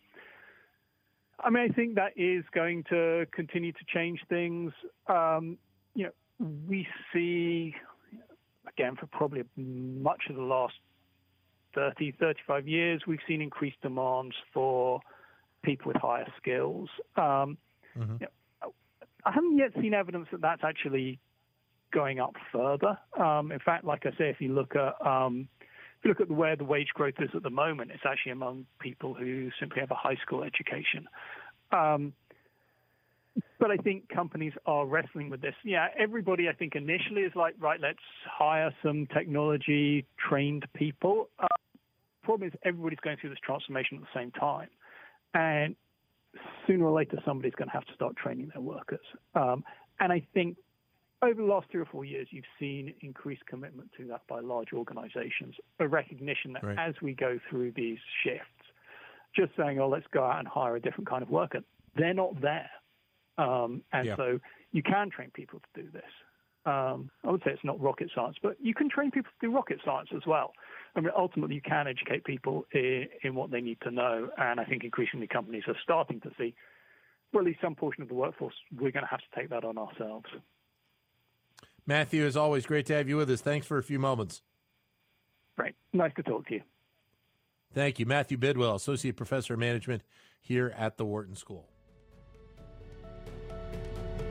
I 1.40 1.50
mean, 1.50 1.71
I 1.71 1.75
think 1.75 1.97
that 1.97 2.12
is 2.16 2.45
going 2.52 2.85
to 2.90 3.26
continue 3.33 3.73
to 3.73 3.85
change 3.93 4.21
things. 4.28 4.73
Um, 5.07 5.59
you 5.95 6.05
know, 6.05 6.47
we 6.69 6.87
see, 7.12 7.75
again, 8.66 8.97
for 8.97 9.07
probably 9.07 9.45
much 9.57 10.25
of 10.31 10.37
the 10.37 10.43
last 10.43 10.75
30, 11.75 12.12
35 12.19 12.66
years, 12.66 13.02
we've 13.07 13.21
seen 13.28 13.43
increased 13.43 13.81
demands 13.83 14.35
for 14.52 15.00
people 15.62 15.93
with 15.93 16.00
higher 16.00 16.26
skills. 16.40 16.88
Um, 17.16 17.59
mm-hmm. 17.97 18.16
you 18.21 18.26
know, 18.62 18.73
I 19.25 19.33
haven't 19.33 19.59
yet 19.59 19.73
seen 19.81 19.93
evidence 19.93 20.28
that 20.33 20.40
that's 20.40 20.64
actually 20.64 21.19
going 21.93 22.19
up 22.19 22.35
further. 22.52 22.99
Um, 23.19 23.52
in 23.52 23.59
fact, 23.59 23.85
like 23.85 24.07
I 24.07 24.11
say, 24.11 24.31
if 24.31 24.40
you 24.40 24.55
look 24.55 24.75
at 24.75 24.95
um, 25.07 25.49
you 26.06 26.10
look 26.10 26.20
at 26.20 26.30
where 26.30 26.56
the 26.56 26.64
wage 26.64 26.88
growth 26.94 27.14
is 27.18 27.30
at 27.34 27.42
the 27.42 27.50
moment, 27.50 27.90
it's 27.92 28.04
actually 28.06 28.32
among 28.32 28.66
people 28.78 29.12
who 29.12 29.50
simply 29.58 29.80
have 29.80 29.90
a 29.90 29.96
high 29.96 30.16
school 30.22 30.44
education. 30.44 31.08
Um, 31.72 32.12
but 33.58 33.70
I 33.70 33.76
think 33.76 34.08
companies 34.08 34.52
are 34.66 34.86
wrestling 34.86 35.30
with 35.30 35.40
this. 35.40 35.54
Yeah, 35.64 35.88
everybody 35.98 36.48
I 36.48 36.52
think 36.52 36.76
initially 36.76 37.22
is 37.22 37.32
like, 37.34 37.54
right, 37.58 37.80
let's 37.80 37.98
hire 38.25 38.72
some 38.82 39.08
technology 39.12 40.06
trained 40.28 40.64
people. 40.75 41.28
Uh, 41.38 41.46
problem 42.22 42.48
is 42.48 42.54
everybody's 42.64 43.00
going 43.00 43.16
through 43.20 43.30
this 43.30 43.38
transformation 43.44 43.98
at 43.98 44.02
the 44.02 44.20
same 44.20 44.30
time, 44.30 44.68
and 45.34 45.75
sooner 46.66 46.86
or 46.86 46.92
later 46.92 47.18
somebody's 47.25 47.54
going 47.54 47.68
to 47.68 47.75
have 47.75 47.84
to 47.86 47.94
start 47.94 48.16
training 48.16 48.50
their 48.54 48.62
workers. 48.62 49.00
Um, 49.34 49.64
and 49.98 50.12
I 50.12 50.22
think 50.34 50.56
over 51.23 51.40
the 51.40 51.46
last 51.46 51.66
three 51.70 51.80
or 51.80 51.87
four 51.87 52.04
years, 52.04 52.28
you've 52.30 52.44
seen 52.58 52.94
increased 53.00 53.44
commitment 53.46 53.90
to 53.96 54.06
that 54.08 54.23
by 54.28 54.40
large 54.40 54.73
organizations, 54.73 55.54
a 55.80 55.88
recognition 55.88 56.52
that 56.52 56.64
right. 56.64 56.78
as 56.78 56.94
we 57.00 57.14
go 57.14 57.38
through 57.49 57.73
these 57.73 57.99
shifts, 58.23 58.44
just 59.35 59.52
saying, 59.56 59.78
oh, 59.80 59.88
let's 59.88 60.06
go 60.12 60.25
out 60.25 60.38
and 60.38 60.49
hire 60.49 60.76
a 60.76 60.80
different 60.80 61.08
kind 61.08 61.23
of 61.23 61.30
worker, 61.30 61.61
they're 61.96 62.14
not 62.14 62.40
there. 62.40 62.70
Um, 63.38 63.82
and 63.92 64.06
yeah. 64.06 64.16
so 64.16 64.38
you 64.73 64.82
can 64.82 65.11
train 65.11 65.30
people 65.32 65.61
to 65.61 65.82
do 65.82 65.90
this. 65.90 66.02
Um, 66.66 67.11
I 67.25 67.30
would 67.30 67.42
say 67.44 67.52
it's 67.52 67.64
not 67.64 67.80
rocket 67.80 68.11
science, 68.14 68.37
but 68.42 68.56
you 68.61 68.75
can 68.75 68.90
train 68.90 69.11
people 69.11 69.30
to 69.40 69.46
do 69.46 69.54
rocket 69.54 69.78
science 69.85 70.08
as 70.14 70.23
well. 70.26 70.52
I 70.96 71.00
mean, 71.00 71.11
ultimately, 71.16 71.54
you 71.54 71.61
can 71.61 71.87
educate 71.87 72.25
people 72.25 72.66
in, 72.73 73.06
in 73.23 73.35
what 73.35 73.50
they 73.50 73.61
need 73.61 73.78
to 73.82 73.90
know. 73.90 74.28
And 74.37 74.58
I 74.58 74.64
think 74.64 74.82
increasingly 74.82 75.28
companies 75.28 75.62
are 75.68 75.76
starting 75.82 76.20
to 76.23 76.30
see, 76.37 76.54
well, 77.32 77.42
at 77.42 77.46
least 77.46 77.61
some 77.62 77.76
portion 77.76 78.02
of 78.02 78.08
the 78.08 78.14
workforce, 78.14 78.54
we're 78.73 78.90
going 78.90 79.04
to 79.04 79.11
have 79.11 79.20
to 79.20 79.40
take 79.40 79.50
that 79.50 79.64
on 79.64 79.78
ourselves. 79.78 80.26
Matthew, 81.87 82.26
as 82.26 82.37
always, 82.37 82.66
great 82.66 82.87
to 82.87 82.95
have 82.95 83.09
you 83.09 83.16
with 83.16 83.31
us. 83.31 83.40
Thanks 83.40 83.66
for 83.66 83.78
a 83.78 83.83
few 83.83 83.99
moments. 83.99 84.43
Great. 85.57 85.75
Nice 85.93 86.12
to 86.16 86.23
talk 86.23 86.47
to 86.49 86.55
you. 86.55 86.62
Thank 87.73 87.99
you. 87.99 88.07
Matthew 88.07 88.38
Bidwell, 88.38 88.75
Associate 88.75 89.16
Professor 89.16 89.55
of 89.55 89.61
Management 89.61 90.02
here 90.40 90.75
at 90.76 90.97
the 90.97 91.05
Wharton 91.05 91.37
School. 91.37 91.69